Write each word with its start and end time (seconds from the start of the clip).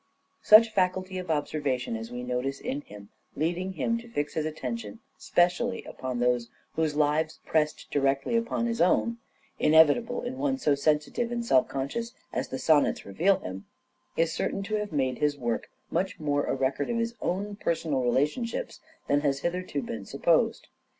Such 0.41 0.69
a 0.69 0.71
faculty 0.71 1.19
of 1.19 1.29
observation 1.29 1.95
as 1.95 2.09
we 2.11 2.23
notice 2.23 2.59
in 2.59 2.81
him, 2.81 3.09
leading 3.35 3.73
him 3.73 3.99
to 3.99 4.07
fix 4.09 4.33
his 4.33 4.47
attention 4.47 4.99
specially 5.15 5.83
upon 5.83 6.17
those 6.17 6.49
whose 6.73 6.95
lives 6.95 7.39
pressed 7.45 7.85
directly 7.91 8.35
upon 8.35 8.65
his 8.65 8.81
own— 8.81 9.19
inevitable 9.69 10.23
in 10.23 10.39
one 10.39 10.57
so 10.57 10.73
sensitive 10.73 11.31
and 11.31 11.45
self 11.45 11.67
conscious 11.67 12.13
as 12.33 12.47
the 12.47 12.57
Sonnets 12.57 13.05
reveal 13.05 13.37
him— 13.41 13.67
is 14.17 14.33
certain 14.33 14.63
to 14.63 14.75
have 14.77 14.91
made 14.91 15.19
his 15.19 15.37
work 15.37 15.69
much 15.91 16.19
more 16.19 16.45
a 16.45 16.55
record 16.55 16.89
of 16.89 16.97
his 16.97 17.13
own 17.21 17.55
personal 17.57 18.01
relationships 18.01 18.79
than 19.07 19.19
has 19.21 19.41
hitherto 19.41 19.83
been 19.83 20.07
supposed. 20.07 20.67